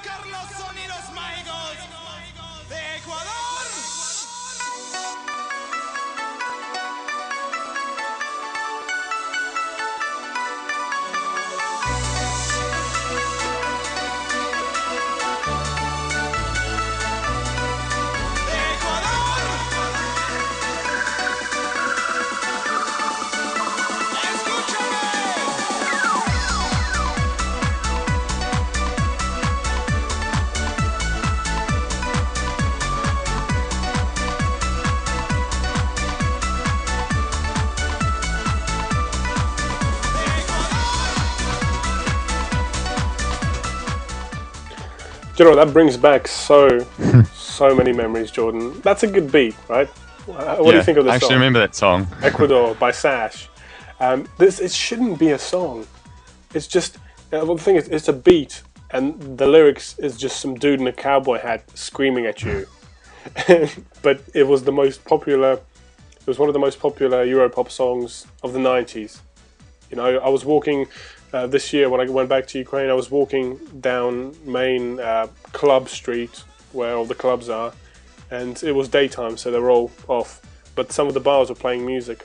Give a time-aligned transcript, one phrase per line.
[0.00, 1.05] Carlos Sonidos.
[45.38, 46.80] You know that brings back so
[47.34, 48.80] so many memories, Jordan.
[48.80, 49.88] That's a good beat, right?
[50.26, 51.12] What do you think of this?
[51.12, 51.36] I actually song?
[51.36, 52.06] remember that song.
[52.22, 53.48] Ecuador by Sash.
[54.00, 55.86] Um, this it shouldn't be a song.
[56.54, 56.96] It's just
[57.32, 60.80] uh, well, the thing is, it's a beat, and the lyrics is just some dude
[60.80, 62.66] in a cowboy hat screaming at you.
[64.02, 65.52] but it was the most popular.
[65.52, 69.20] It was one of the most popular Europop songs of the '90s.
[69.90, 70.86] You know, I was walking
[71.32, 72.90] uh, this year when I went back to Ukraine.
[72.90, 77.72] I was walking down main uh, club street where all the clubs are,
[78.30, 80.40] and it was daytime, so they were all off.
[80.74, 82.24] But some of the bars were playing music,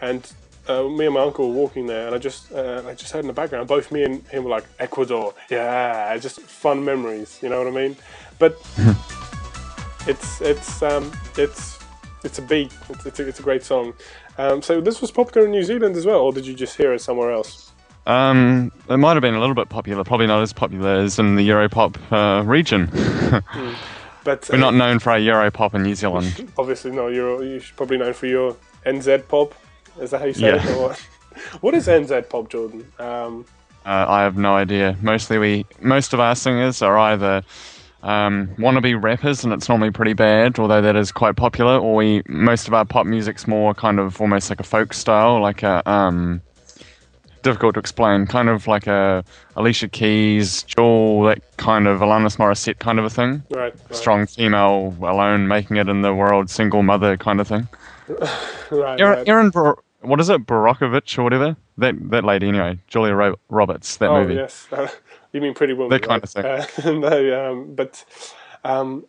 [0.00, 0.30] and
[0.68, 3.20] uh, me and my uncle were walking there, and I just uh, I just heard
[3.20, 7.38] in the background both me and him were like Ecuador, yeah, just fun memories.
[7.42, 7.96] You know what I mean?
[8.38, 8.56] But
[10.06, 11.78] it's it's um, it's
[12.24, 12.72] it's a beat.
[12.88, 13.94] It's, it's, a, it's a great song.
[14.38, 16.92] Um, so this was popular in New Zealand as well, or did you just hear
[16.94, 17.71] it somewhere else?
[18.06, 21.36] Um, it might have been a little bit popular, probably not as popular as in
[21.36, 22.90] the Europop uh, region.
[24.24, 26.52] But We're uh, not known for our Europop in New Zealand.
[26.58, 27.08] obviously no.
[27.08, 29.54] You're you should probably known for your NZ pop.
[30.00, 30.64] Is that how you say Yeah.
[30.64, 30.76] it?
[30.76, 30.98] Or what?
[31.60, 32.86] what is NZ pop, Jordan?
[32.98, 33.44] Um,
[33.84, 34.96] Uh, I have no idea.
[35.02, 37.42] Mostly, we most of our singers are either
[38.04, 41.78] um, wannabe rappers, and it's normally pretty bad, although that is quite popular.
[41.78, 45.40] Or we most of our pop music's more kind of almost like a folk style,
[45.40, 46.42] like a um,
[47.42, 49.24] difficult to explain, kind of like a
[49.56, 53.42] Alicia Keys, Jewel, that kind of Alanis Morissette kind of a thing.
[53.50, 53.74] right.
[53.74, 57.68] right, Strong female, alone, making it in the world, single mother kind of thing.
[58.70, 58.98] Right.
[58.98, 59.52] Erin, right.
[59.52, 61.56] Bar- what is it, Barakovich or whatever?
[61.76, 64.34] That that lady anyway, Julia Ro- Roberts, that oh movie.
[64.34, 64.66] yes.
[65.32, 65.90] you mean Pretty Woman?
[65.90, 66.78] That kind right?
[66.78, 68.02] of Uh, no, um, but
[68.64, 69.04] um,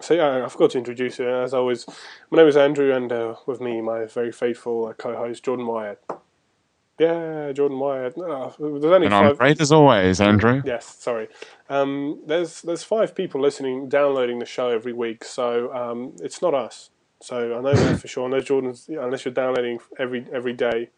[0.00, 1.28] so yeah, I forgot to introduce you.
[1.28, 1.84] As always,
[2.30, 6.00] my name is Andrew, and uh, with me, my very faithful uh, co-host Jordan Wyatt.
[6.98, 8.16] Yeah, Jordan Wyatt.
[8.16, 10.62] No, there's only And I'm great as always, Andrew.
[10.64, 11.28] Yes, sorry.
[11.68, 16.54] Um, there's there's five people listening, downloading the show every week, so um, it's not
[16.54, 16.90] us.
[17.20, 18.26] So I know that for sure.
[18.26, 20.90] Unless Jordan's, unless you're downloading every every day,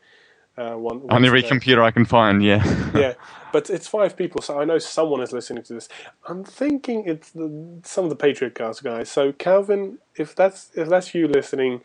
[0.57, 2.63] uh, one On every computer I can find, yeah.
[2.95, 3.15] yeah,
[3.53, 5.89] but it's five people, so I know someone is listening to this.
[6.29, 9.11] I'm thinking it's the, some of the Patriot Cast guys.
[9.11, 11.81] So Calvin, if that's if that's you listening,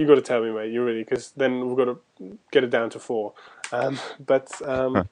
[0.00, 0.72] you got to tell me, mate.
[0.72, 3.34] You really, because then we've got to get it down to four.
[3.72, 5.08] Um, but um,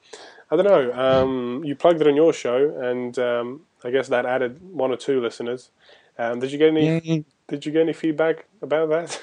[0.51, 0.93] I don't know.
[0.93, 4.97] Um, you plugged it on your show, and um, I guess that added one or
[4.97, 5.71] two listeners.
[6.19, 7.25] Um, did you get any?
[7.47, 9.21] Did you get any feedback about that?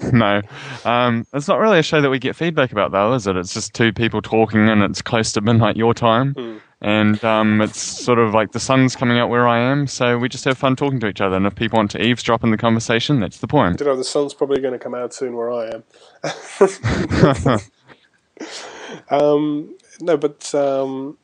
[0.12, 0.42] no.
[0.84, 3.36] Um, it's not really a show that we get feedback about, though, is it?
[3.36, 6.34] It's just two people talking, and it's close to midnight your time.
[6.82, 10.30] And um, it's sort of like the sun's coming out where I am, so we
[10.30, 11.36] just have fun talking to each other.
[11.36, 13.80] And if people want to eavesdrop in the conversation, that's the point.
[13.80, 17.60] you know, the sun's probably going to come out soon where I am.
[19.10, 21.18] um, no, but um,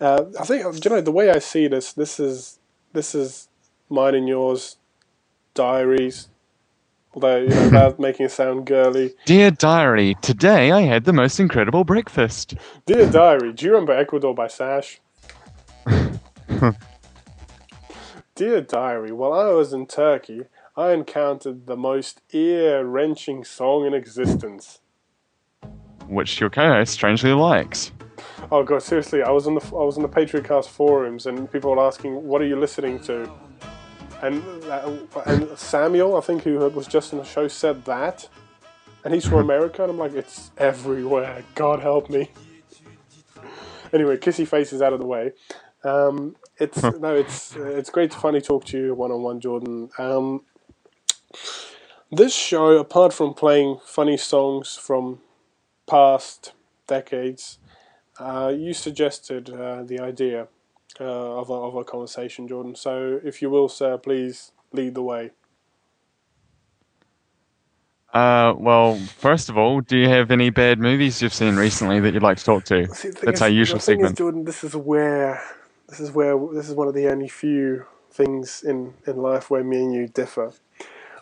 [0.00, 1.92] uh, I think you know the way I see this.
[1.92, 2.60] This is
[2.92, 3.48] this is
[3.88, 4.76] mine and yours
[5.54, 6.28] diaries.
[7.14, 11.84] Although you know, making it sound girly, Dear diary, today I had the most incredible
[11.84, 12.54] breakfast.
[12.86, 15.00] dear diary, do you remember Ecuador by Sash?
[18.34, 20.42] dear diary, while I was in Turkey,
[20.76, 24.80] I encountered the most ear-wrenching song in existence.
[26.06, 27.92] Which your co-host strangely likes.
[28.52, 31.50] Oh god, seriously, I was on the I was on the Patriot Cast forums and
[31.50, 33.30] people were asking, "What are you listening to?"
[34.22, 34.96] And uh,
[35.26, 38.28] and Samuel, I think who was just in the show, said that,
[39.04, 41.44] and he's from America, and I'm like, "It's everywhere.
[41.54, 42.30] God help me."
[43.92, 45.32] anyway, kissy face is out of the way.
[45.84, 49.90] Um, it's no, it's it's great to finally talk to you one on one, Jordan.
[49.98, 50.42] Um,
[52.10, 55.20] this show, apart from playing funny songs from
[55.86, 56.52] past
[56.86, 57.58] decades,
[58.18, 60.48] uh, you suggested uh, the idea
[61.00, 61.04] uh,
[61.40, 62.76] of, a, of a conversation, Jordan.
[62.76, 65.32] So, if you will, sir, please lead the way.
[68.14, 72.14] Uh, well, first of all, do you have any bad movies you've seen recently that
[72.14, 72.88] you'd like to talk to?
[72.94, 74.14] See, That's is- our usual thing is, segment.
[74.14, 75.42] Jordan, this is where
[75.88, 79.64] this is where this is one of the only few things in in life where
[79.64, 80.52] me and you differ.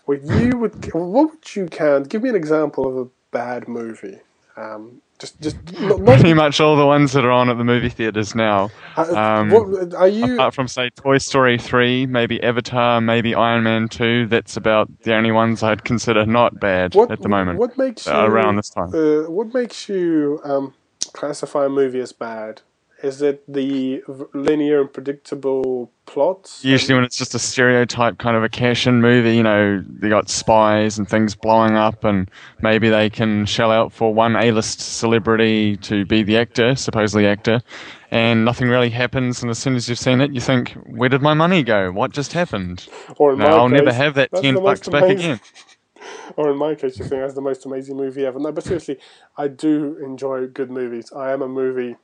[0.07, 2.09] What you would, what would you count?
[2.11, 4.19] Give me an example of a bad movie.
[4.57, 7.65] Um, just, just not, not Pretty much all the ones that are on at the
[7.65, 8.71] movie theaters now.
[8.97, 10.35] uh, Um, what, are you?
[10.35, 15.15] Apart from say Toy Story 3, maybe Avatar, maybe Iron Man 2, that's about the
[15.15, 17.59] only ones I'd consider not bad what at the moment.
[17.59, 18.95] What makes you uh, around this time.
[18.95, 20.75] Uh, what makes you um,
[21.13, 22.63] classify a movie as bad?
[23.01, 24.03] Is it the
[24.35, 26.65] linear and predictable plots?
[26.65, 30.29] Usually, when it's just a stereotype kind of a cash-in movie, you know, they got
[30.29, 32.29] spies and things blowing up, and
[32.61, 37.63] maybe they can shell out for one A-list celebrity to be the actor, supposedly actor,
[38.11, 39.43] and nothing really happens.
[39.43, 41.93] And as soon as you've seen it, you think, "Where did my money go?
[41.93, 45.41] What just happened?" or No, I'll never have that ten bucks back amazing- again.
[46.37, 48.39] Or in my case, you think that's the most amazing movie ever.
[48.39, 48.99] No, but seriously,
[49.37, 51.13] I do enjoy good movies.
[51.13, 51.97] I am a movie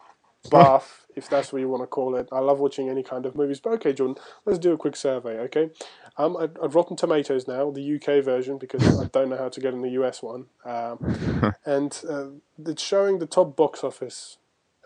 [0.50, 2.28] buff, if that's what you want to call it.
[2.32, 3.60] I love watching any kind of movies.
[3.60, 5.70] But okay, Jordan, let's do a quick survey, okay?
[6.18, 9.60] Um, at, at Rotten Tomatoes now, the UK version, because I don't know how to
[9.60, 10.46] get in the US one.
[10.64, 11.00] Um,
[11.66, 12.26] and uh,
[12.66, 14.38] it's showing the top box office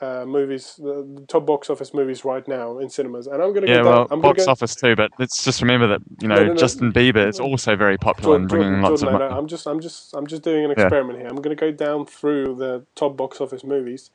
[0.03, 3.27] uh, movies, the, the top box office movies right now in cinemas.
[3.27, 5.63] And I'm going to Yeah, go well, gonna box go, office too, but let's just
[5.63, 6.69] remember that you know No, no, no.
[6.69, 9.67] Justin Bieber is also very popular and bringing in lots Jordan, of no, I'm just,
[9.67, 10.91] I'm just, I'm just doing an Yeah.
[10.91, 11.29] experiment here.
[11.29, 14.11] I'm going to go down through the top box office movies,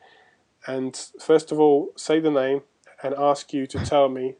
[0.68, 2.62] and first of all, say the name
[3.02, 4.36] and ask you to tell me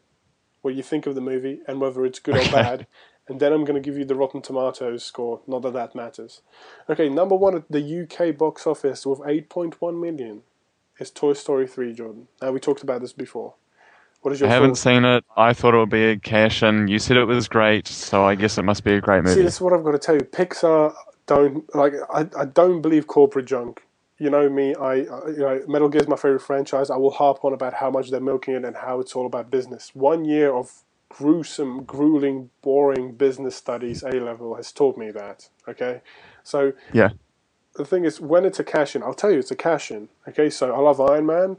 [0.62, 2.86] what you think of the movie and whether it's good or bad.
[3.26, 5.40] And then I'm going to give you the Rotten Tomatoes score.
[5.46, 6.42] Not that that matters.
[6.90, 10.42] Okay, number one at the UK box office with 8.1 million
[10.98, 11.94] is Toy Story 3.
[11.94, 12.28] Jordan.
[12.42, 13.54] Now we talked about this before.
[14.20, 15.24] What is your I haven't seen it.
[15.36, 16.88] I thought it would be a cash in.
[16.88, 19.36] You said it was great, so I guess it must be a great movie.
[19.36, 20.22] See, this is what I've got to tell you.
[20.22, 20.94] Pixar
[21.26, 21.92] don't like.
[22.12, 23.82] I, I don't believe corporate junk.
[24.18, 24.74] You know me.
[24.76, 26.90] I, you know Metal Gear is my favorite franchise.
[26.90, 29.50] I will harp on about how much they're milking it and how it's all about
[29.50, 29.90] business.
[29.94, 35.48] One year of gruesome, grueling, boring business studies A level has taught me that.
[35.68, 36.00] Okay,
[36.44, 37.10] so Yeah.
[37.76, 40.08] the thing is, when it's a cash in, I'll tell you, it's a cash in.
[40.28, 41.56] Okay, so I love Iron Man.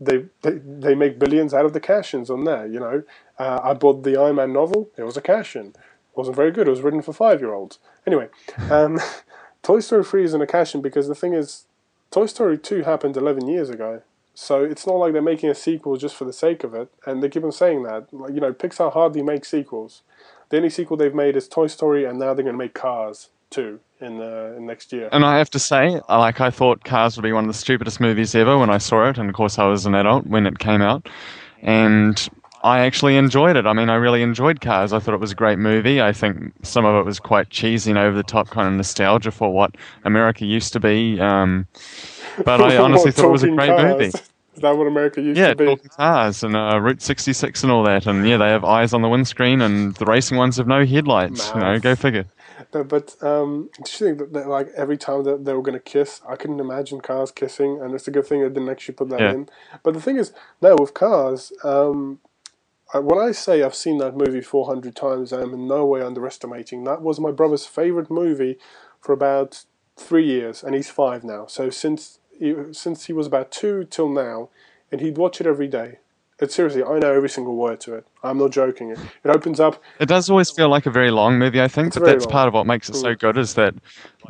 [0.00, 2.66] They, they they make billions out of the cash ins on there.
[2.66, 3.02] You know,
[3.38, 4.90] uh, I bought the Iron Man novel.
[4.98, 5.74] It was a cash in.
[6.16, 6.68] wasn't very good.
[6.68, 7.78] It was written for five year olds.
[8.06, 8.28] Anyway,
[8.70, 8.98] um,
[9.62, 11.66] Toy Story three isn't a cash in because the thing is,
[12.10, 14.02] Toy Story two happened eleven years ago.
[14.34, 17.22] So it's not like they're making a sequel just for the sake of it, and
[17.22, 18.12] they keep on saying that.
[18.12, 20.02] Like, you know, Pixar hardly makes sequels.
[20.48, 23.28] The only sequel they've made is Toy Story, and now they're going to make Cars
[23.50, 25.08] two in the in next year.
[25.12, 28.00] And I have to say, like I thought Cars would be one of the stupidest
[28.00, 30.58] movies ever when I saw it, and of course I was an adult when it
[30.58, 31.08] came out,
[31.60, 32.28] and
[32.62, 33.66] I actually enjoyed it.
[33.66, 34.92] I mean, I really enjoyed Cars.
[34.92, 36.00] I thought it was a great movie.
[36.02, 39.30] I think some of it was quite cheesy and over the top, kind of nostalgia
[39.30, 41.20] for what America used to be.
[41.20, 41.66] Um,
[42.44, 43.76] but I honestly thought it was a great cars.
[43.76, 44.10] movie.
[44.54, 45.78] Is that what America used Yeah, to be?
[45.78, 49.02] talking cars and uh, Route 66 and all that, and yeah, they have eyes on
[49.02, 51.54] the windscreen, and the racing ones have no headlights.
[51.54, 52.26] You know, go figure.
[52.74, 55.78] No, but um, do you think that, that like every time that they were going
[55.78, 58.94] to kiss, I couldn't imagine cars kissing, and it's a good thing they didn't actually
[58.94, 59.28] put that Yeah.
[59.28, 59.48] in.
[59.82, 62.20] But the thing is, no, with cars, um,
[62.94, 66.84] when I say I've seen that movie four hundred times, I'm in no way underestimating.
[66.84, 68.58] That was my brother's favorite movie
[69.00, 69.64] for about
[69.96, 71.46] three years, and he's five now.
[71.46, 74.48] So since he, since he was about two till now,
[74.90, 75.98] and he'd watch it every day.
[76.40, 78.06] It seriously, I know every single word to it.
[78.22, 78.92] I'm not joking.
[78.92, 79.82] It, it opens up.
[79.98, 82.32] It does always feel like a very long movie, I think, It's but that's long.
[82.32, 83.74] part of what makes it so good is that,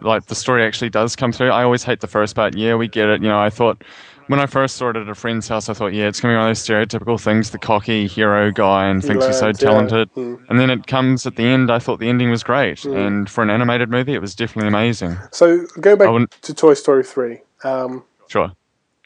[0.01, 1.51] like, the story actually does come through.
[1.51, 2.57] I always hate the first part.
[2.57, 3.23] Yeah, we get it.
[3.23, 3.85] You know, I thought
[4.31, 6.37] when I first saw it at a friend's house, I thought, yeah, it's gonna be
[6.37, 9.69] one of those stereotypical things: the cocky hero guy and thinks he's so lands, yeah.
[9.69, 10.15] talented.
[10.15, 10.49] Mm.
[10.49, 11.69] And then it comes at the end.
[11.69, 15.17] I thought the ending was great, and for an animated movie, it was definitely amazing.
[15.33, 17.41] So go back to Toy Story three.
[17.65, 18.53] Um, Sure.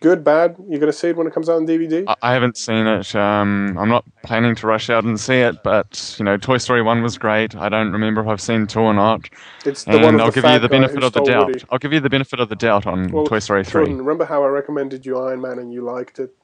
[0.05, 0.55] Good, bad.
[0.69, 2.05] You're going to see it when it comes out on DVD.
[2.07, 3.15] I- I haven't seen it.
[3.17, 6.83] Um, I'm not planning to rush out and see it, but you know, Toy Story
[6.83, 7.57] One was great.
[7.57, 9.29] I don't remember if I've seen two or not.
[9.65, 11.47] It's the one And of I'll give you the benefit of the doubt.
[11.47, 11.65] Woody.
[11.71, 13.81] I'll give you the benefit of the doubt on Well, Toy Story 3.
[13.81, 16.35] Jordan, remember how I recommended you Iron Man and you liked it?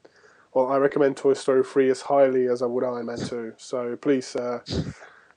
[0.55, 3.53] Well, I recommend Toy Story 3 as highly as I would Iron Man 2.
[3.59, 4.61] So please uh,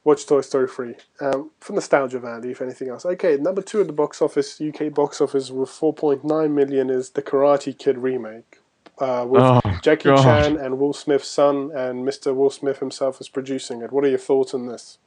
[0.04, 3.06] watch Toy Story 3 um, for nostalgia value, if anything else.
[3.06, 7.22] Okay, number two at the box office, UK box office with 4.9 million is the
[7.22, 8.60] Karate Kid remake.
[9.00, 10.22] Uh, with Oh, Jackie God.
[10.24, 12.34] Chan and Will Smith's son, and Mr.
[12.36, 13.92] Will Smith himself is producing it.
[13.92, 15.00] What are your thoughts on this?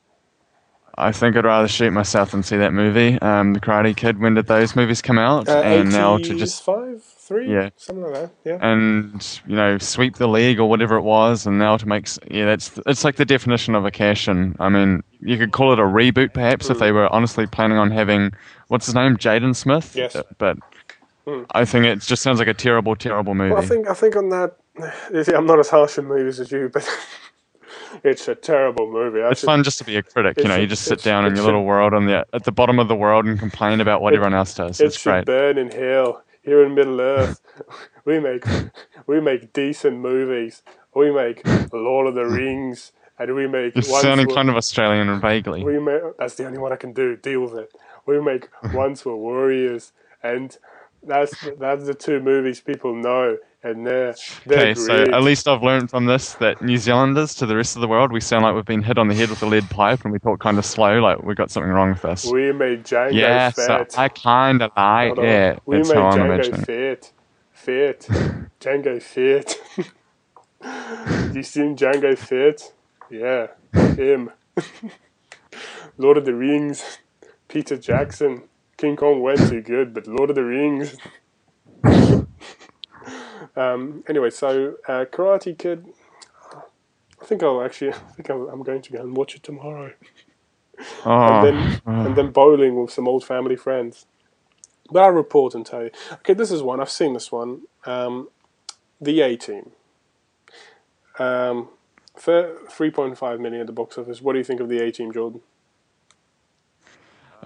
[0.98, 3.20] I think I'd rather shoot myself than see that movie.
[3.20, 4.18] Um, the Karate Kid.
[4.18, 5.46] When did those movies come out?
[5.48, 7.04] Uh, and now to just 85?
[7.26, 7.52] 3?
[7.52, 7.70] Yeah.
[7.76, 8.58] Something like that, yeah.
[8.60, 12.46] and you know sweep the league or whatever it was, and now to make yeah,
[12.46, 14.54] that's it's like the definition of a cash in.
[14.60, 17.90] I mean, you could call it a reboot perhaps if they were honestly planning on
[17.90, 18.32] having
[18.68, 19.94] what's his name, Jaden Smith.
[19.96, 20.14] Yes.
[20.16, 20.56] Uh, But
[21.26, 21.42] Hmm.
[21.50, 23.52] I think it just sounds like a terrible, terrible movie.
[23.52, 24.54] Well, I think I think on that
[25.24, 26.88] see, I'm not as harsh on movies as you, but
[28.04, 29.22] it's a terrible movie.
[29.22, 30.38] I It's should- fun just to be a critic.
[30.38, 32.78] You know, you just sit down in your little world on the at the bottom
[32.78, 34.80] of the world and complain about what It- everyone else does.
[34.80, 35.24] It It's should great.
[35.26, 36.22] burn in hell.
[36.46, 37.40] Here in Middle Earth,
[38.04, 38.44] we make
[39.06, 40.62] we make decent movies.
[40.94, 43.74] We make Lord of the Rings, and we make.
[43.74, 45.64] You're sounding kind of Australian and vaguely.
[45.64, 46.02] We make.
[46.18, 47.16] That's the only one I can do.
[47.16, 47.72] Deal with it.
[48.06, 50.56] We make Once Were Warriors, and
[51.02, 54.14] that's that's the two movies people know, and they're
[54.46, 57.76] they're Okay, so at least I've learned from this that New Zealanders to the rest
[57.76, 59.68] of the world, we sound like we've been hit on the head with a lead
[59.70, 62.26] pipe and we talk kind of slow, like we've got something wrong with us.
[62.26, 65.60] we made Jango Yeah, so I kind of like it.
[65.66, 66.64] We That's made how I'm Jango imagining.
[66.64, 67.12] Fett.
[67.52, 68.00] Fett.
[68.60, 69.56] Jango Fett.
[71.34, 72.72] you seen Jango Fett?
[73.10, 73.48] Yeah,
[73.94, 74.30] him.
[75.98, 76.98] Lord of the Rings.
[77.48, 78.44] Peter Jackson.
[78.76, 80.96] King Kong went too good, but Lord of the Rings.
[83.56, 85.86] Um, anyway, so uh, Karate Kid.
[87.20, 87.90] I think I'll actually.
[87.94, 89.92] I think I'm, I'm going to go and watch it tomorrow
[91.04, 94.06] Oh, and then and then bowling with some old family friends.
[94.90, 95.90] But I'll report and tell you.
[96.14, 97.14] Okay, this is one I've seen.
[97.14, 98.28] This one, um,
[99.00, 99.70] the A Team.
[101.18, 101.68] Um,
[102.16, 104.22] three point five million at the box office.
[104.22, 105.40] What do you think of the A Team, Jordan?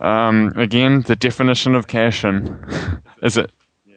[0.00, 2.64] um, again, the definition of cash in.
[3.22, 3.52] Is it?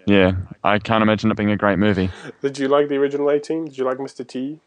[0.05, 0.33] Yeah,
[0.63, 2.09] I can't imagine it being a great movie.
[2.41, 3.65] Did you like the original A Team?
[3.65, 4.27] Did you like Mr.
[4.27, 4.59] T?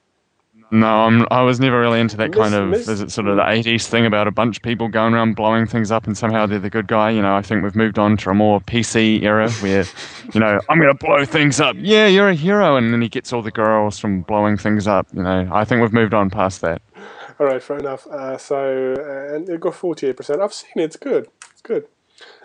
[0.72, 3.28] No, I'm, I was never really into that Miss- kind of, Miss- is it sort
[3.28, 6.18] of the 80s thing about a bunch of people going around blowing things up and
[6.18, 7.10] somehow they're the good guy?
[7.10, 9.84] You know, I think we've moved on to a more PC era where,
[10.34, 11.76] you know, I'm going to blow things up.
[11.78, 12.76] Yeah, you're a hero.
[12.76, 15.06] And then he gets all the girls from blowing things up.
[15.12, 16.82] You know, I think we've moved on past that.
[17.38, 18.06] All right, fair enough.
[18.06, 20.40] Uh, so uh, and it got forty eight percent.
[20.40, 20.84] I've seen it.
[20.84, 21.28] It's good.
[21.52, 21.86] It's good.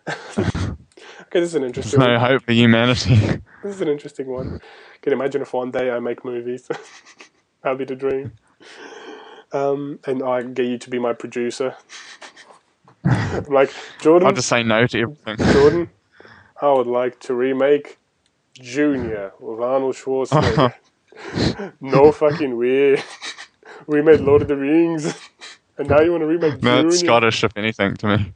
[1.22, 2.00] okay, this is an There's interesting.
[2.00, 2.20] no one.
[2.20, 3.42] hope for humanity.
[3.64, 4.60] This is an interesting one.
[5.04, 6.68] Can imagine if one day I make movies?
[7.64, 8.32] That'd be the dream.
[9.54, 11.76] Um, and I get you to be my producer.
[13.04, 15.38] I'm like Jordan, I'll just say no to everything.
[15.54, 15.90] Jordan,
[16.60, 18.00] I would like to remake
[18.56, 20.74] Junior with Arnold Schwarzenegger.
[21.82, 23.02] no fucking way.
[23.86, 25.14] we made Lord of the Rings,
[25.78, 26.84] and now you want to remake Junior?
[26.84, 28.34] That's Scottish, if anything, to me.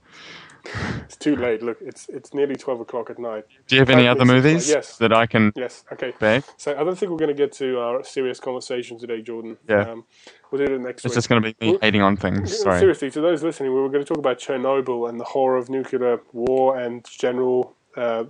[1.06, 1.62] It's too late.
[1.62, 3.46] Look, it's it's nearly twelve o'clock at night.
[3.68, 4.98] Do you have any Five other movies like- yes.
[4.98, 5.84] that I can Yes.
[5.94, 6.14] Okay.
[6.20, 6.44] back?
[6.58, 9.58] So I don't think we're going to get to our serious conversation today, Jordan.
[9.70, 9.92] Yeah.
[9.92, 10.06] Um,
[10.52, 10.96] we'll do it next week.
[10.96, 11.14] It's week.
[11.14, 12.58] just going to be me hating on things.
[12.60, 12.80] Sorry.
[12.80, 15.70] Seriously, to those listening, we were going to talk about Chernobyl and the horror of
[15.70, 18.26] nuclear war and general uh,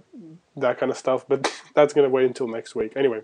[0.57, 2.91] that kind of stuff, but that's going to wait until next week.
[2.97, 3.21] Anyway,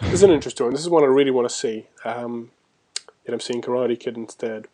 [0.00, 0.72] this is an interesting one.
[0.74, 1.86] This is one I really want to see.
[2.04, 2.50] Um,
[3.26, 4.66] yet I'm seeing Karate Kid instead.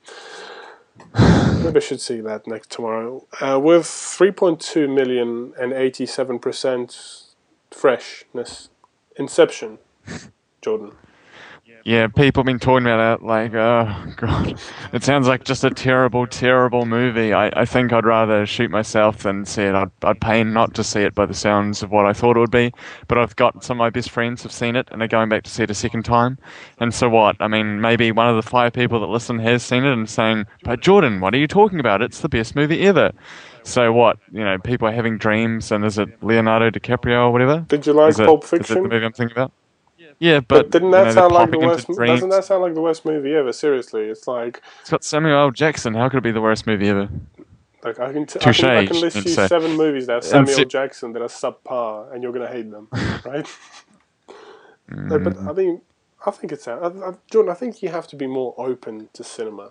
[1.63, 3.27] Maybe I should see that next tomorrow.
[3.39, 7.27] Uh, with 3.2 million and 87%
[7.71, 8.71] freshness,
[9.17, 9.79] Inception,
[10.63, 10.93] Jordan.
[11.85, 14.61] Yeah, people have been talking about it like, oh god,
[14.93, 17.33] it sounds like just a terrible, terrible movie.
[17.33, 19.75] I, I think I'd rather shoot myself than see it.
[19.75, 22.41] I'd, I'd pay not to see it by the sounds of what I thought it
[22.41, 22.73] would be.
[23.09, 25.43] But I've got some of my best friends have seen it and they're going back
[25.45, 26.37] to see it a second time.
[26.81, 27.37] And so what?
[27.41, 30.45] I mean, maybe one of the five people that listen has seen it and saying,
[30.65, 32.03] but Jordan, what are you talking about?
[32.03, 33.13] It's the best movie ever.
[33.63, 34.19] So what?
[34.33, 37.65] You know, people are having dreams, and is it Leonardo DiCaprio or whatever?
[37.69, 38.83] Did you like Is it- Pulp Is it Fiction?
[38.83, 39.53] the movie I'm thinking about?
[40.21, 41.87] Yeah, But, but, didn't you that know, sound like the worst?
[41.89, 43.53] Doesn't that sound like the worst movie ever?
[43.53, 45.51] Seriously, it's like It's got Samuel L.
[45.51, 45.95] Jackson.
[45.95, 47.09] How could it be the worst movie ever?
[47.83, 49.47] like I can, t- I can, I can list you'd say.
[49.47, 52.89] seven movies that have Samuel si- Jackson that are subpar, and you're gonna hate them,
[53.25, 53.47] right?
[54.91, 55.09] Mm.
[55.09, 55.81] no, but I mean,
[56.27, 57.51] I think it's I, I, Jordan.
[57.51, 59.71] I think you have to be more open to cinema.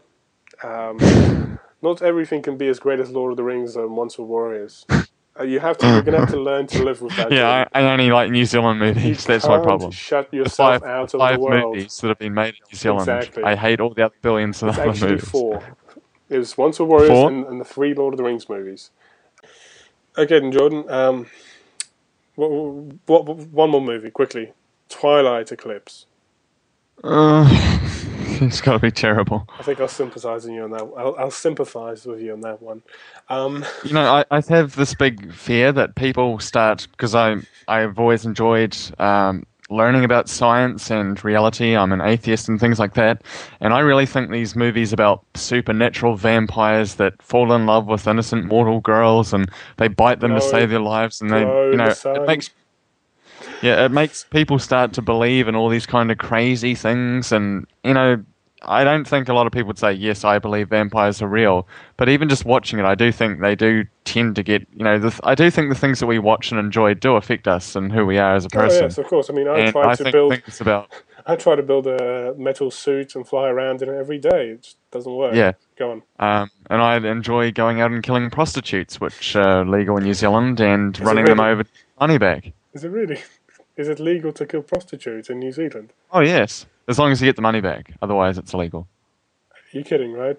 [0.64, 4.26] Um, not everything can be as great as Lord of the Rings and Once Were
[4.26, 4.86] Warriors.
[5.38, 5.88] Uh, you have to.
[5.88, 7.32] You're gonna have to learn to live with that.
[7.32, 7.68] Yeah, Jordan.
[7.74, 9.26] I, I only like New Zealand You movies.
[9.26, 9.92] That's my problem.
[9.92, 11.76] Shut yourself five, out of five the world.
[11.76, 13.10] movies that have been made in New Zealand.
[13.10, 13.44] Exactly.
[13.44, 15.30] I hate all the other billions of It's other actually movies.
[15.30, 15.64] four.
[16.30, 17.30] It was Once Were Warriors Four?
[17.30, 18.92] and, and the three Lord of the Rings movies.
[20.18, 20.90] Okay, then Jordan.
[20.90, 21.28] Um,
[22.36, 24.54] what, what, what, one more movie quickly.
[24.90, 26.06] Twilight Eclipse.
[27.04, 27.79] Uh,
[28.42, 29.48] it's got to be terrible.
[29.60, 30.82] I think I'll sympathise with you on that.
[30.98, 32.82] I'll, I'll sympathise with you on that one.
[33.30, 38.00] Um, You know, I, I have this big fear that people start because I I've
[38.00, 41.76] always enjoyed um, learning about science and reality.
[41.76, 43.24] I'm an atheist and things like that,
[43.60, 48.46] and I really think these movies about supernatural vampires that fall in love with innocent
[48.46, 52.14] mortal girls and they bite them to save their lives, and they you know the
[52.16, 52.50] it makes
[53.62, 57.66] yeah it makes people start to believe in all these kind of crazy things, and
[57.84, 58.24] you know
[58.64, 61.68] I don't think a lot of people would say yes, I believe vampires are real.
[61.98, 65.00] But even just watching it, I do think they do tend to get you know.
[65.00, 67.92] The, I do think the things that we watch and enjoy do affect us and
[67.92, 68.84] who we are as a person.
[68.84, 69.30] Oh, yes, of course.
[69.30, 70.32] I mean, I and try I to build.
[70.32, 70.92] think it's about
[71.26, 74.50] I try to build a metal suit and fly around in it every day.
[74.50, 75.36] It just doesn't work.
[75.36, 75.54] Yeah.
[75.78, 76.02] Go on.
[76.20, 80.60] Um, and I enjoy going out and killing prostitutes, which are legal in New Zealand,
[80.60, 82.52] and it running them over to money back.
[82.74, 83.20] Is it really?
[83.80, 85.94] Is it legal to kill prostitutes in New Zealand?
[86.12, 87.94] Oh yes, as long as you get the money back.
[88.02, 88.88] Otherwise, it's illegal.
[89.72, 90.38] you kidding, right?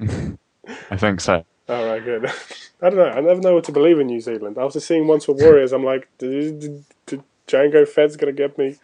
[0.90, 1.44] I think so.
[1.68, 2.26] All right, good.
[2.82, 3.08] I don't know.
[3.08, 4.58] I never know what to believe in New Zealand.
[4.58, 8.76] After seeing Once for Warriors, I'm like, Jango Fett's gonna get me?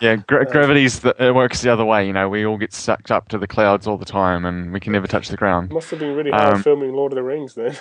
[0.00, 2.06] Yeah, gra- gravity's the, it works the other way.
[2.06, 4.80] You know, we all get sucked up to the clouds all the time, and we
[4.80, 5.70] can never touch the ground.
[5.70, 7.76] Must have been really hard Um, filming Lord of the Rings then.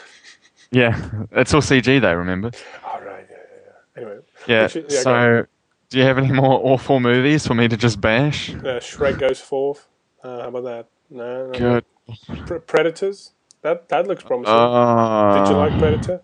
[0.72, 1.00] Yeah,
[1.32, 2.14] it's all CG though.
[2.14, 2.52] Remember?
[2.86, 3.72] All right, yeah, yeah, yeah.
[4.00, 4.64] Anyway, Yeah.
[4.64, 5.46] Which- yeah, so,
[5.90, 8.52] do you have any more awful movies for me to just bash?
[8.52, 9.88] uh, Shrek goes forth.
[10.24, 10.88] Uh, how about that?
[11.10, 11.60] No, no.
[11.60, 11.86] Good.
[12.48, 13.34] Pre- Predators.
[13.62, 14.54] That that looks promising.
[14.56, 16.22] Uh, Did you like Predator?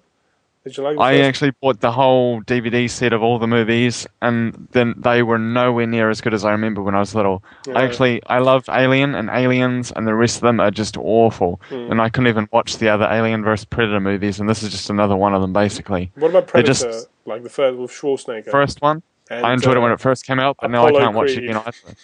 [0.65, 0.97] Did you like?
[0.97, 5.21] I first- actually bought the whole DVD set of all the movies, and then they
[5.21, 7.43] were nowhere near as good as I remember when I was little.
[7.67, 7.77] Yeah.
[7.77, 11.61] I actually I loved Alien and Aliens, and the rest of them are just awful.
[11.69, 11.91] Hmm.
[11.91, 14.89] And I couldn't even watch the other Alien vs Predator movies, and this is just
[14.89, 16.11] another one of them, basically.
[16.15, 16.67] What about Predator?
[16.73, 18.49] just- like the first with Schwarzenegger.
[18.51, 20.91] First one, And, I enjoyed it uh, when it first came out, but now I
[20.91, 21.49] can't watch it Creed.
[21.49, 21.95] again either.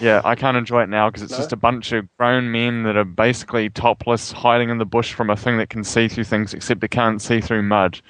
[0.00, 1.38] Yeah, I can't enjoy it now because it's No?
[1.38, 5.30] just a bunch of grown men that are basically topless, hiding in the bush from
[5.30, 8.00] a thing that can see through things, except it can't see through mud,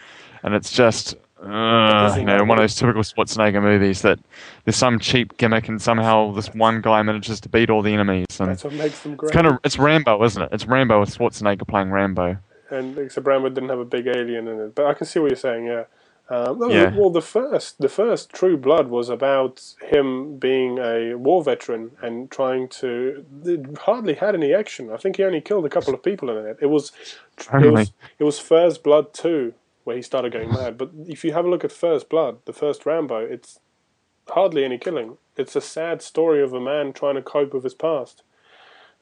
[0.42, 1.16] and it's just.
[1.42, 4.18] Uh, you know, one of those typical Schwarzenegger movies that
[4.64, 8.24] there's some cheap gimmick and somehow this one guy manages to beat all the enemies
[8.40, 9.28] and That's what makes them great.
[9.28, 10.48] it's kind of it's Rambo, isn't it?
[10.52, 12.38] It's Rambo with Schwarzenegger playing Rambo.
[12.70, 14.74] and except Rambo didn't have a big alien in it.
[14.74, 15.66] But I can see what you're saying.
[15.66, 15.84] Yeah.
[16.30, 16.96] Um, no, Yeah.
[16.96, 22.30] Well, the first, the first True Blood was about him being a war veteran and
[22.30, 23.24] trying to.
[23.44, 24.90] It hardly had any action.
[24.90, 26.58] I think he only killed a couple of people in it.
[26.60, 26.92] It was.
[27.66, 29.54] It was, it was First Blood two
[29.84, 30.78] where he started going mad.
[30.78, 33.60] But if you have a look at First Blood, the first Rambo, it's
[34.28, 35.18] hardly any killing.
[35.36, 38.22] It's a sad story of a man trying to cope with his past.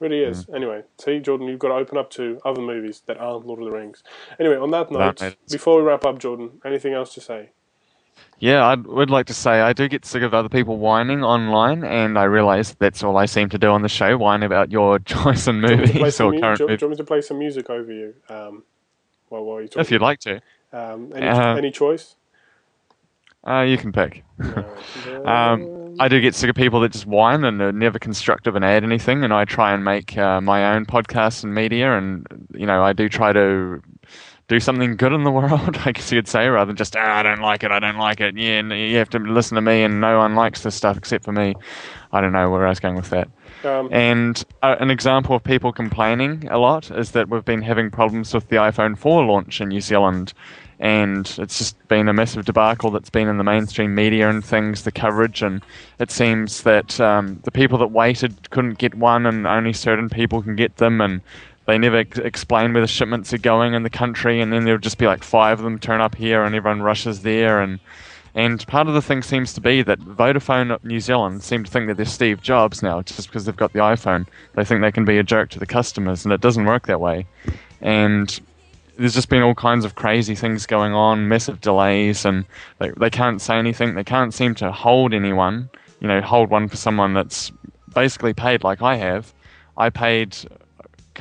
[0.03, 0.47] Really is.
[0.47, 0.55] Mm.
[0.57, 3.67] Anyway, see, Jordan, you've got to open up to other movies that aren't Lord of
[3.67, 4.03] the Rings.
[4.41, 7.51] Anyway, on that note, That before we wrap up, Jordan, anything else to say?
[8.41, 11.85] Yeah, I would like to say I do get sick of other people whining online,
[11.85, 14.99] and I realise that's all I seem to do on the show, whine about your
[15.15, 16.77] choice in Do you want me to play movies some, or mu- current do you-
[16.77, 18.15] do you want me to play some music over you?
[18.29, 18.65] Um,
[19.31, 19.81] well, while you talking?
[19.83, 20.41] If you'd like to,
[20.73, 22.17] um, any, Uh, any choice?
[23.47, 24.25] uh, you can pick.
[24.39, 24.65] No.
[25.25, 28.65] Um, I do get sick of people that just whine and are never constructive and
[28.65, 32.67] add anything, and I try and make uh, my own podcasts and media, and you
[32.67, 33.81] know I do try to
[34.49, 37.19] do something good in the world, I guess you could say, rather than just ah,
[37.19, 38.37] I don't like it, I don't like it.
[38.37, 41.25] Yeah, and you have to listen to me, and no one likes this stuff except
[41.25, 41.55] for me.
[42.13, 43.29] I don't know where I was going with that.
[43.65, 47.91] um, And uh, an example of people complaining a lot is that we've been having
[47.91, 50.35] problems with the iPhone 4 launch in New Zealand.
[50.83, 54.83] And it's just been a massive debacle that's been in the mainstream media and things,
[54.83, 55.41] the coverage.
[55.41, 55.63] And
[56.01, 60.43] it seems that um, the people that waited couldn't get one, and only certain people
[60.43, 61.01] can get them.
[61.01, 61.21] And
[61.67, 64.41] they never ex- explain where the shipments are going in the country.
[64.41, 67.23] And then there'll just be like five of them turn up here, and everyone rushes
[67.23, 67.63] there.
[67.63, 67.79] And
[68.35, 71.87] and part of the thing seems to be that Vodafone New Zealand seem to think
[71.87, 74.27] that they're Steve Jobs now, just because they've got the iPhone.
[74.55, 77.01] They think they can be a jerk to the customers, and it doesn't work that
[77.01, 77.27] way.
[77.81, 78.41] And
[78.97, 82.45] there's just been all kinds of crazy things going on, massive delays, and
[82.79, 83.95] they, they can't say anything.
[83.95, 87.51] They can't seem to hold anyone, you know, hold one for someone that's
[87.95, 89.33] basically paid like I have.
[89.77, 90.37] I paid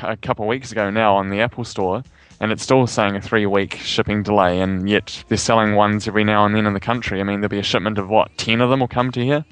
[0.02, 2.04] a couple of weeks ago now on the Apple Store,
[2.40, 6.24] and it's still saying a three week shipping delay, and yet they're selling ones every
[6.24, 7.20] now and then in the country.
[7.20, 9.46] I mean, there'll be a shipment of what, 10 of them will come to here?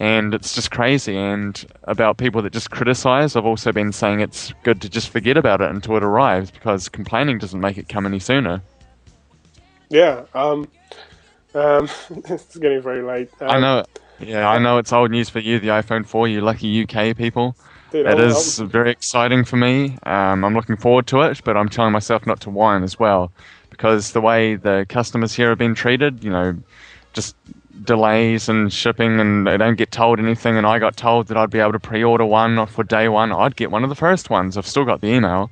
[0.00, 1.14] And it's just crazy.
[1.16, 5.36] And about people that just criticize, I've also been saying it's good to just forget
[5.36, 8.62] about it until it arrives because complaining doesn't make it come any sooner.
[9.90, 10.24] yeah.
[10.34, 10.66] Um,
[11.54, 11.88] um,
[12.30, 13.28] it's getting very late.
[13.40, 13.84] Um, I know.
[14.20, 17.56] Yeah, I know it's old news for you, the iPhone 4, you lucky UK people.
[17.90, 19.96] dude, It I'll- is very exciting for me.
[20.04, 23.32] Um, I'm looking forward to it, but I'm telling myself not to whine as well,
[23.70, 26.54] because the way the customers here have been treated, you know,
[27.14, 27.34] just
[27.82, 30.56] delays and shipping, and they don't get told anything.
[30.56, 33.32] And I got told that I'd be able to pre-order one for day one.
[33.32, 34.56] I'd get one of the first ones.
[34.56, 35.50] I've still got the email,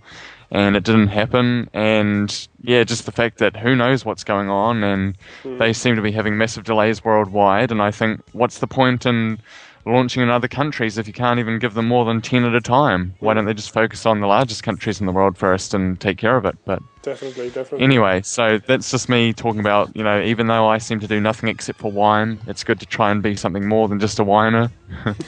[0.50, 1.68] and it didn't happen.
[1.72, 5.58] And yeah, just the fact that who knows what's going on, and hmm.
[5.58, 7.70] they seem to be having massive delays worldwide.
[7.70, 9.38] And I think, what's the point in
[9.86, 12.60] launching in other countries if you can't even give them more than 10 at a
[12.60, 13.14] time?
[13.20, 16.18] Why don't they just focus on the largest countries in the world first and take
[16.18, 16.56] care of it?
[16.64, 17.84] But definitely, definitely.
[17.84, 21.20] anyway, so that's just me talking about, you know, even though I seem to do
[21.20, 24.24] nothing except for whine, it's good to try and be something more than just a
[24.24, 24.70] whiner.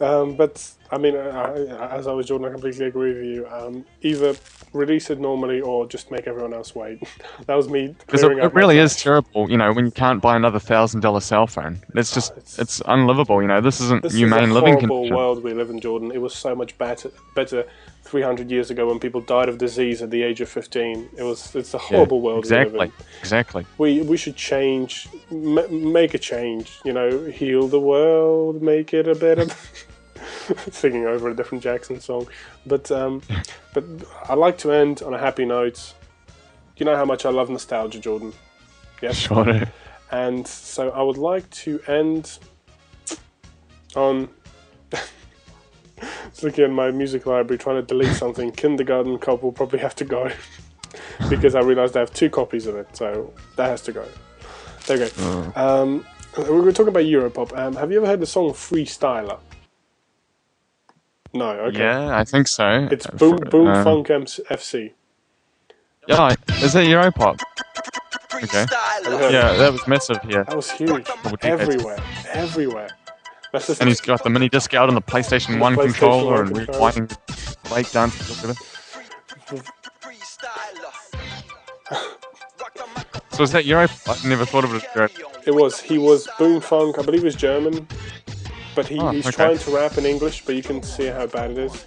[0.00, 3.48] Um, but I mean, uh, as I was Jordan, I completely agree with you.
[3.48, 4.36] Um, either
[4.72, 7.00] release it normally or just make everyone else wait.
[7.46, 10.36] that was me Because it, it really is terrible, you know, when you can't buy
[10.36, 11.82] another thousand dollar cell phone.
[11.96, 13.60] It's just, it's- it's unlivable, you know.
[13.60, 15.16] This isn't This humane is a living horrible condition.
[15.16, 16.12] world we live in, Jordan.
[16.12, 17.64] It was so much better, better
[18.04, 21.08] 300 years ago when people died of disease at the age of 15.
[21.18, 23.04] It was, it's a Yeah, horrible world we Exactly, live in.
[23.20, 23.66] exactly.
[23.78, 26.78] We we should change, m- make a change.
[26.84, 29.46] You know, heal the world, make it a better.
[30.70, 32.28] Singing over a different Jackson song,
[32.66, 33.22] but um,
[33.72, 33.84] but
[34.28, 35.94] I like to end on a happy note.
[36.76, 38.32] You know how much I love nostalgia, Jordan.
[39.02, 39.16] Yes.
[39.28, 39.62] Sure.
[40.10, 42.38] And so I would like to end
[43.96, 44.28] on
[46.30, 48.52] just looking at my music library trying to delete something.
[48.52, 50.30] Kindergarten Cop will probably have to go
[51.28, 54.06] because I realized I have two copies of it, so that has to go.
[54.86, 55.52] There you go.
[55.56, 57.56] Um, we were talking about Europop.
[57.58, 59.38] Um, have you ever heard the song Freestyler?
[61.34, 61.78] No, okay.
[61.80, 62.88] Yeah, I think so.
[62.90, 64.92] It's Uh, Boom Boom um, Funk MC FC.
[66.06, 67.40] Yeah, is that Europop?
[68.34, 68.66] Okay.
[69.32, 70.44] Yeah, that was massive here.
[70.44, 71.04] That was huge.
[71.06, 71.44] decades.
[71.44, 71.98] Everywhere,
[72.32, 72.88] everywhere.
[73.52, 76.32] That's just And he's got the mini disc out on the PlayStation 1 PlayStation controller
[76.44, 76.78] 1 and controller.
[76.92, 77.08] rewinding
[77.64, 78.14] breakdance.
[78.30, 79.64] or whatever.
[80.02, 80.92] Freestyler.
[82.60, 84.24] Rock the mic- So is that Europop?
[84.24, 85.46] I never thought of it as Europop.
[85.46, 85.80] It was.
[85.80, 86.98] He was Bomfunk.
[86.98, 87.86] I believe he's German,
[88.74, 89.36] but he, Oh, he's okay.
[89.36, 90.44] trying to rap in English.
[90.44, 91.84] But you can see how bad it is.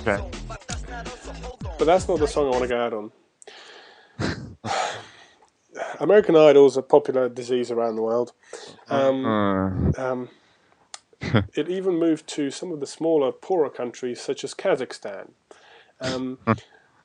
[0.00, 0.18] Okay.
[1.78, 3.12] But that's not the song I want to go out on.
[6.00, 8.32] American Idol is a popular disease around the world.
[8.88, 10.28] Um, Uh, um,
[11.54, 15.30] it even moved to some of the smaller, poorer countries, such as Kazakhstan,
[16.00, 16.38] um,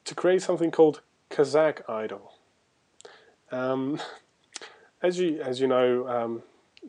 [0.05, 2.33] to create something called Kazakh Idol.
[5.05, 6.43] As you as you know, um,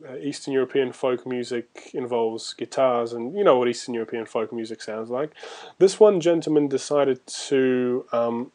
[0.07, 4.81] uh, Eastern European folk music involves guitars, and you know what Eastern European folk music
[4.81, 5.31] sounds like.
[5.77, 8.51] This one gentleman decided to um,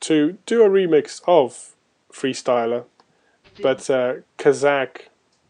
[0.00, 1.74] to do a remix of
[2.12, 2.84] Freestyler,
[3.60, 5.08] but uh, Kazakh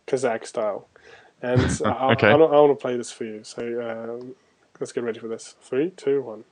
[0.08, 0.88] Kazakh style.
[1.40, 2.30] And I, I, Okay.
[2.30, 3.44] I, want to play this for you.
[3.44, 4.34] So um,
[4.80, 5.54] let's get ready for this.
[5.60, 6.44] Three, two, one.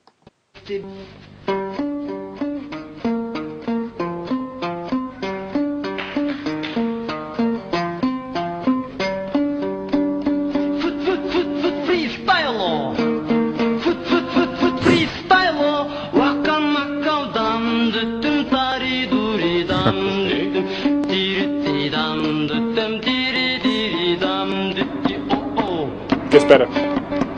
[26.43, 26.67] Gets better.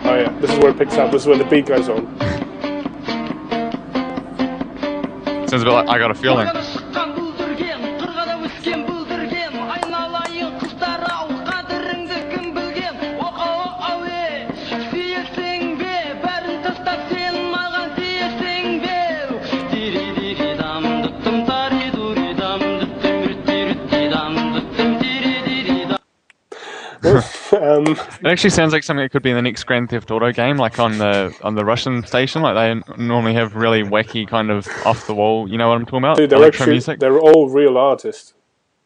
[0.08, 1.12] Oh yeah, this is where it picks up.
[1.12, 2.06] This is where the beat goes on.
[5.46, 6.63] sounds a bit like I Got a Feeling.
[28.24, 30.56] It actually sounds like something that could be in the next Grand Theft Auto game,
[30.56, 32.40] like on the on the Russian station.
[32.42, 35.46] Like they normally have really wacky kind of off the wall.
[35.48, 36.16] You know what I'm talking about?
[36.16, 37.00] dude, they're Electro actually music.
[37.00, 38.32] they're all real artists.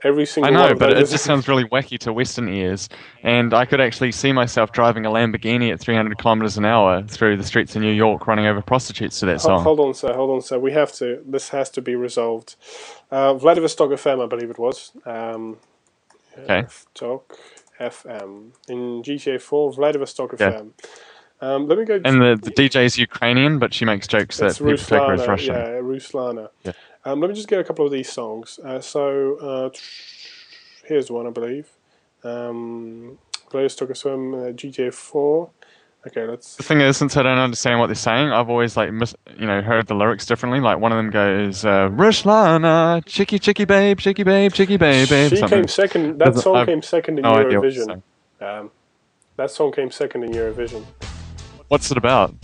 [0.05, 2.89] Every single one know, but it just sounds really wacky to Western ears.
[3.25, 7.37] And I could actually see myself driving a Lamborghini at 300 kilometers an hour through
[7.37, 9.63] the streets of New York, running over prostitutes to that Hold, song.
[9.65, 10.13] hold on, sir.
[10.15, 10.57] Hold on, sir.
[10.61, 11.21] We have to.
[11.27, 12.55] This has to be resolved.
[13.11, 14.93] Uh, Vladivostok FM, I believe it was.
[15.05, 15.59] Um,
[16.39, 16.47] Okay.
[16.47, 17.37] Vladivostok
[17.81, 19.73] FM in GTA 4.
[19.73, 20.51] Vladivostok Yeah.
[20.51, 20.71] FM.
[21.41, 22.01] Um, let me go.
[22.05, 25.27] And the, the DJ is Ukrainian, but she makes jokes that people take her as
[25.29, 25.55] Russian.
[25.55, 26.49] Yeah, Ruslana.
[26.65, 26.73] Yeah.
[27.05, 28.59] Um, let me just get a couple of these songs.
[28.65, 29.71] Uh, so uh,
[30.85, 31.69] here's one, I believe.
[32.25, 33.19] Um,
[33.51, 35.51] Vladivostok FM, uh, GTA 4.
[36.09, 36.57] Okay, let's.
[36.57, 39.47] The thing is, since I don't understand what they're saying, I've always like mis- you
[39.47, 40.61] know heard the lyrics differently.
[40.61, 45.31] Like one of them goes, uh, "Rushlana, chicky chicky babe, chicky babe, chicky babe, babe."
[45.31, 45.59] She something.
[45.61, 46.19] came second.
[46.19, 48.03] That song I've came second in no Eurovision.
[48.41, 48.71] Um,
[49.37, 50.85] that song came second in Eurovision.
[51.69, 52.35] What's it about?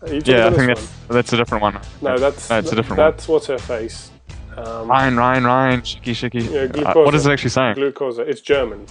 [0.00, 1.74] Talking Yeah, I think that's that's a different one.
[1.74, 1.82] one?
[2.02, 4.10] No, that's no, it's a different that's what's her face.
[4.56, 4.88] Um, one.
[4.88, 6.40] Ryan, Ryan, Ryan, chicky chicky.
[6.40, 7.74] Yeah, Uh, what is it actually saying?
[7.76, 8.18] Glucose.
[8.18, 8.86] It's German.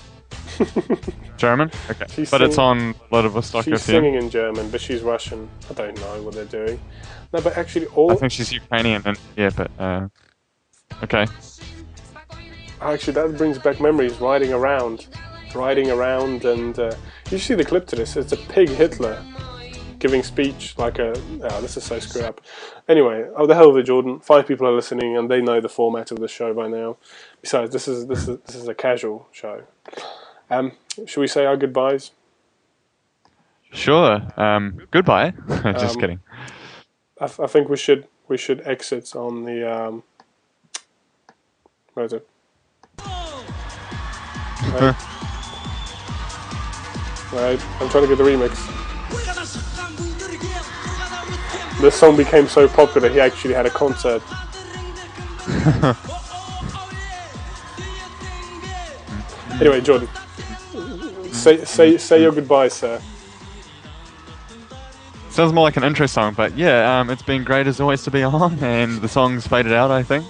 [1.37, 1.71] German?
[1.89, 3.85] Okay, She's but it's sing- on Vladivostok She's FM.
[3.85, 5.49] singing in German, but she's Russian.
[5.69, 6.79] I don't know what they're doing.
[7.33, 10.07] No, but actually, all I think she's Ukrainian, and yeah, but uh,
[11.03, 11.25] okay.
[12.81, 14.19] actually that brings back memories.
[14.19, 15.07] Riding around,
[15.55, 16.95] riding around, and uh,
[17.31, 18.15] you see the clip to this.
[18.17, 19.23] It's a pig Hitler
[19.99, 21.11] giving speech like a.
[21.43, 22.41] Oh, this is so screwed up.
[22.87, 24.19] Anyway, oh the hell with it, Jordan.
[24.19, 26.97] Five people are listening and they know the format of the show by now.
[27.41, 29.63] Besides, this is this is this is a casual show.
[30.49, 30.71] Um,
[31.05, 32.11] should we say our goodbyes?
[33.71, 34.21] Sure.
[34.35, 35.33] Um, goodbye.
[35.47, 36.19] Just Um, kidding.
[37.21, 40.03] I, th- I think we should we should exit on the um,
[41.93, 42.27] where is it?
[44.61, 44.95] Right.
[47.31, 48.88] Right, I'm trying to get the remix.
[51.81, 54.21] This song became so popular he actually had a concert.
[59.59, 60.07] Anyway, Jordan,
[61.33, 63.01] say say say your goodbye, sir.
[65.29, 68.11] Sounds more like an intro song, but yeah, um, it's been great as always to
[68.11, 70.25] be on, and the song's faded out, I think.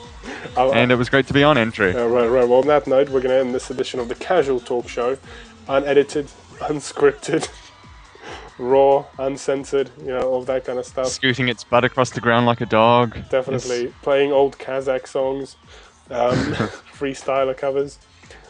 [0.58, 1.96] I'll- And it was great to be on Entry.
[1.96, 2.48] Uh, right, right.
[2.48, 5.18] Well, on that note, we're going to end this edition of the Casual Talk Show.
[5.68, 6.28] Unedited,
[6.60, 7.48] unscripted,
[8.60, 11.08] raw, uncensored, you know, all that kind of stuff.
[11.08, 13.18] Scooting its butt across the ground like a dog.
[13.30, 15.56] Definitely playing old Kazakh songs,
[16.12, 16.36] um,
[16.94, 17.98] freestyler covers.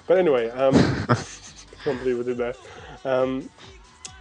[0.07, 0.73] But anyway, um,
[1.83, 2.57] can't believe we did that.
[3.05, 3.49] Um,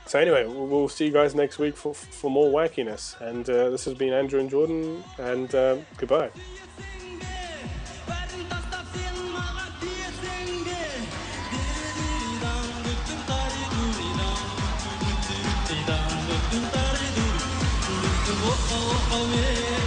[0.06, 3.20] so anyway, we'll, see you guys next week for for more wackiness.
[3.20, 6.30] And uh, this has been Andrew and Jordan, and um goodbye.
[18.70, 19.77] oh, oh,